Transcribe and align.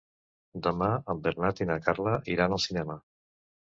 Demà 0.67 0.87
en 1.13 1.21
Bernat 1.29 1.63
i 1.63 1.67
na 1.73 1.77
Carla 1.89 2.17
iran 2.37 2.57
al 2.59 2.63
cinema. 2.67 2.97